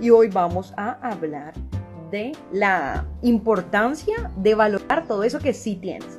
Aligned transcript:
y 0.00 0.10
hoy 0.10 0.28
vamos 0.28 0.72
a 0.76 0.92
hablar 1.02 1.52
de 2.10 2.32
la 2.52 3.04
importancia 3.22 4.30
de 4.36 4.54
valorar 4.54 5.06
todo 5.06 5.22
eso 5.22 5.38
que 5.38 5.52
sí 5.52 5.76
tienes. 5.76 6.18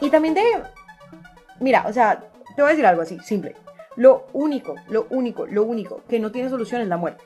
Y 0.00 0.10
también 0.10 0.34
de, 0.34 0.42
mira, 1.60 1.84
o 1.88 1.92
sea, 1.92 2.28
te 2.54 2.62
voy 2.62 2.68
a 2.68 2.72
decir 2.72 2.86
algo 2.86 3.02
así, 3.02 3.18
simple. 3.20 3.54
Lo 3.96 4.26
único, 4.34 4.74
lo 4.88 5.06
único, 5.10 5.46
lo 5.46 5.62
único 5.62 6.02
que 6.08 6.20
no 6.20 6.30
tiene 6.30 6.50
solución 6.50 6.82
es 6.82 6.88
la 6.88 6.96
muerte. 6.96 7.24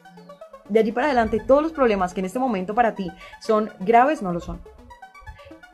De 0.69 0.79
allí 0.79 0.93
para 0.93 1.07
adelante, 1.07 1.41
todos 1.45 1.63
los 1.63 1.73
problemas 1.73 2.15
que 2.15 2.21
en 2.21 2.27
este 2.27 2.39
momento 2.39 2.75
para 2.75 2.95
ti 2.95 3.11
son 3.41 3.71
graves, 3.81 4.23
no 4.23 4.33
lo 4.33 4.41
son 4.41 4.61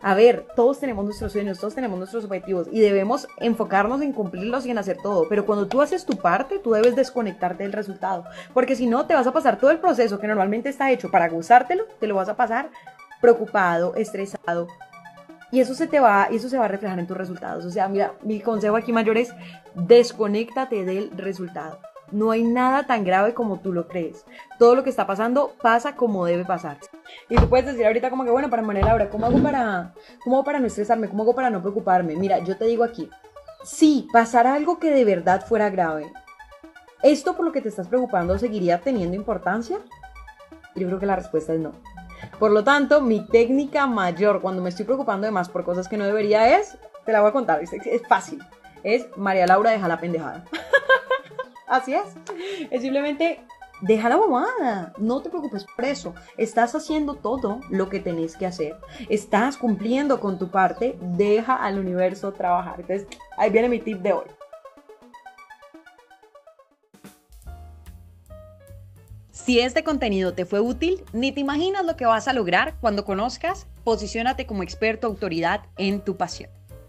a 0.06 0.14
ver, 0.14 0.46
todos 0.54 0.78
tenemos 0.78 1.04
nuestros 1.04 1.32
sueños, 1.32 1.58
todos 1.58 1.74
tenemos 1.74 1.98
nuestros 1.98 2.24
objetivos 2.24 2.68
y 2.70 2.78
debemos 2.78 3.26
enfocarnos 3.38 4.00
en 4.02 4.12
cumplirlos 4.12 4.64
y 4.64 4.70
en 4.70 4.78
hacer 4.78 4.98
todo. 5.02 5.26
Pero 5.28 5.44
cuando 5.44 5.66
tú 5.66 5.82
haces 5.82 6.06
tu 6.06 6.16
parte, 6.16 6.60
tú 6.60 6.70
debes 6.70 6.94
desconectarte 6.94 7.64
del 7.64 7.72
resultado. 7.72 8.24
Porque 8.54 8.76
si 8.76 8.86
no, 8.86 9.06
te 9.06 9.14
vas 9.14 9.26
a 9.26 9.32
pasar 9.32 9.58
todo 9.58 9.72
el 9.72 9.80
proceso 9.80 10.20
que 10.20 10.28
normalmente 10.28 10.68
está 10.68 10.92
hecho 10.92 11.10
para 11.10 11.28
gozártelo, 11.28 11.86
te 11.98 12.06
lo 12.06 12.14
vas 12.14 12.28
a 12.28 12.36
pasar 12.36 12.70
preocupado, 13.20 13.96
estresado. 13.96 14.68
Y 15.50 15.58
eso 15.58 15.74
se 15.74 15.88
te 15.88 15.98
va, 15.98 16.28
y 16.30 16.36
eso 16.36 16.48
se 16.48 16.56
va 16.56 16.66
a 16.66 16.68
reflejar 16.68 17.00
en 17.00 17.08
tus 17.08 17.16
resultados. 17.16 17.64
O 17.64 17.70
sea, 17.72 17.88
mira, 17.88 18.12
mi 18.22 18.38
consejo 18.38 18.76
aquí 18.76 18.92
mayor 18.92 19.18
es 19.18 19.34
desconéctate 19.74 20.84
del 20.84 21.10
resultado. 21.16 21.80
No 22.12 22.30
hay 22.30 22.42
nada 22.42 22.86
tan 22.86 23.04
grave 23.04 23.34
como 23.34 23.58
tú 23.58 23.72
lo 23.72 23.88
crees. 23.88 24.24
Todo 24.58 24.74
lo 24.74 24.84
que 24.84 24.90
está 24.90 25.06
pasando 25.06 25.54
pasa 25.60 25.96
como 25.96 26.24
debe 26.24 26.44
pasar. 26.44 26.78
Y 27.28 27.36
tú 27.36 27.48
puedes 27.48 27.66
decir 27.66 27.86
ahorita 27.86 28.10
como 28.10 28.24
que, 28.24 28.30
bueno, 28.30 28.48
para 28.48 28.62
María 28.62 28.84
Laura, 28.84 29.10
¿cómo 29.10 29.26
hago 29.26 29.38
para, 29.42 29.92
cómo 30.22 30.44
para 30.44 30.60
no 30.60 30.66
estresarme? 30.66 31.08
¿Cómo 31.08 31.24
hago 31.24 31.34
para 31.34 31.50
no 31.50 31.60
preocuparme? 31.60 32.16
Mira, 32.16 32.38
yo 32.38 32.56
te 32.56 32.66
digo 32.66 32.84
aquí, 32.84 33.10
si 33.64 34.08
pasara 34.12 34.54
algo 34.54 34.78
que 34.78 34.92
de 34.92 35.04
verdad 35.04 35.44
fuera 35.44 35.70
grave, 35.70 36.12
¿esto 37.02 37.34
por 37.34 37.44
lo 37.44 37.52
que 37.52 37.60
te 37.60 37.68
estás 37.68 37.88
preocupando 37.88 38.38
seguiría 38.38 38.80
teniendo 38.80 39.16
importancia? 39.16 39.78
Yo 40.76 40.86
creo 40.86 41.00
que 41.00 41.06
la 41.06 41.16
respuesta 41.16 41.52
es 41.52 41.60
no. 41.60 41.72
Por 42.38 42.50
lo 42.50 42.62
tanto, 42.62 43.00
mi 43.00 43.26
técnica 43.26 43.86
mayor 43.86 44.40
cuando 44.40 44.62
me 44.62 44.68
estoy 44.68 44.84
preocupando 44.84 45.26
de 45.26 45.32
más 45.32 45.48
por 45.48 45.64
cosas 45.64 45.88
que 45.88 45.96
no 45.96 46.04
debería 46.04 46.58
es, 46.58 46.78
te 47.04 47.12
la 47.12 47.20
voy 47.20 47.30
a 47.30 47.32
contar, 47.32 47.62
es, 47.62 47.72
es 47.72 48.02
fácil, 48.06 48.42
es 48.82 49.06
María 49.16 49.46
Laura 49.46 49.70
deja 49.70 49.88
la 49.88 49.98
pendejada. 49.98 50.44
Así 51.66 51.94
es. 51.94 52.04
Es 52.70 52.82
simplemente 52.82 53.40
deja 53.80 54.08
la 54.08 54.16
bobada. 54.16 54.92
No 54.98 55.20
te 55.22 55.28
preocupes 55.28 55.64
por 55.64 55.84
eso. 55.84 56.14
Estás 56.36 56.74
haciendo 56.74 57.14
todo 57.14 57.60
lo 57.70 57.88
que 57.88 58.00
tenés 58.00 58.36
que 58.36 58.46
hacer. 58.46 58.76
Estás 59.08 59.56
cumpliendo 59.56 60.20
con 60.20 60.38
tu 60.38 60.50
parte. 60.50 60.96
Deja 61.00 61.56
al 61.56 61.78
universo 61.78 62.32
trabajar. 62.32 62.80
Entonces, 62.80 63.06
ahí 63.36 63.50
viene 63.50 63.68
mi 63.68 63.80
tip 63.80 64.00
de 64.00 64.12
hoy. 64.12 64.26
Si 69.30 69.60
este 69.60 69.84
contenido 69.84 70.34
te 70.34 70.44
fue 70.44 70.58
útil, 70.58 71.04
ni 71.12 71.30
te 71.30 71.40
imaginas 71.40 71.84
lo 71.84 71.96
que 71.96 72.04
vas 72.04 72.26
a 72.26 72.32
lograr 72.32 72.74
cuando 72.80 73.04
conozcas 73.04 73.68
Posiciónate 73.84 74.46
como 74.46 74.64
experto 74.64 75.06
autoridad 75.06 75.60
en 75.78 76.00
tu 76.00 76.16
pasión 76.16 76.50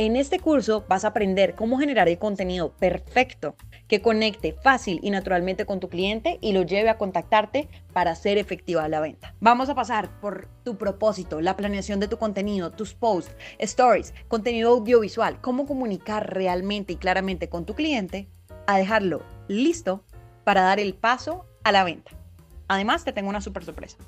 En 0.00 0.16
este 0.16 0.38
curso 0.38 0.86
vas 0.88 1.04
a 1.04 1.08
aprender 1.08 1.54
cómo 1.54 1.78
generar 1.78 2.08
el 2.08 2.16
contenido 2.16 2.72
perfecto 2.72 3.54
que 3.86 4.00
conecte 4.00 4.54
fácil 4.54 4.98
y 5.02 5.10
naturalmente 5.10 5.66
con 5.66 5.78
tu 5.78 5.90
cliente 5.90 6.38
y 6.40 6.52
lo 6.52 6.62
lleve 6.62 6.88
a 6.88 6.96
contactarte 6.96 7.68
para 7.92 8.12
hacer 8.12 8.38
efectiva 8.38 8.88
la 8.88 9.00
venta. 9.00 9.34
Vamos 9.40 9.68
a 9.68 9.74
pasar 9.74 10.18
por 10.22 10.48
tu 10.64 10.78
propósito, 10.78 11.42
la 11.42 11.54
planeación 11.54 12.00
de 12.00 12.08
tu 12.08 12.16
contenido, 12.16 12.70
tus 12.70 12.94
posts, 12.94 13.36
stories, 13.58 14.14
contenido 14.26 14.70
audiovisual, 14.70 15.38
cómo 15.42 15.66
comunicar 15.66 16.32
realmente 16.32 16.94
y 16.94 16.96
claramente 16.96 17.50
con 17.50 17.66
tu 17.66 17.74
cliente, 17.74 18.26
a 18.66 18.78
dejarlo 18.78 19.22
listo 19.48 20.02
para 20.44 20.62
dar 20.62 20.80
el 20.80 20.94
paso 20.94 21.44
a 21.62 21.72
la 21.72 21.84
venta. 21.84 22.12
Además, 22.68 23.04
te 23.04 23.12
tengo 23.12 23.28
una 23.28 23.42
super 23.42 23.66
sorpresa. 23.66 23.98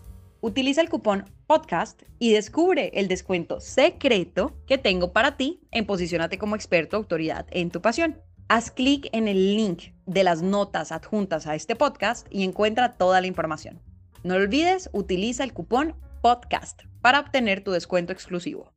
Utiliza 0.45 0.81
el 0.81 0.89
cupón 0.89 1.31
podcast 1.47 2.03
y 2.19 2.33
descubre 2.33 2.91
el 2.95 3.07
descuento 3.07 3.61
secreto 3.61 4.57
que 4.67 4.77
tengo 4.77 5.13
para 5.13 5.37
ti 5.37 5.61
en 5.71 5.87
Posicionate 5.87 6.37
como 6.37 6.57
experto 6.57 6.97
autoridad 6.97 7.47
en 7.53 7.71
tu 7.71 7.81
pasión. 7.81 8.21
Haz 8.49 8.73
clic 8.73 9.09
en 9.13 9.29
el 9.29 9.55
link 9.57 9.93
de 10.05 10.25
las 10.25 10.43
notas 10.43 10.91
adjuntas 10.91 11.47
a 11.47 11.55
este 11.55 11.77
podcast 11.77 12.27
y 12.29 12.43
encuentra 12.43 12.97
toda 12.97 13.21
la 13.21 13.29
información. 13.29 13.81
No 14.25 14.35
olvides, 14.35 14.91
utiliza 14.93 15.45
el 15.45 15.53
cupón 15.53 15.95
podcast 16.23 16.83
para 17.03 17.21
obtener 17.21 17.63
tu 17.63 17.71
descuento 17.71 18.13
exclusivo. 18.13 18.73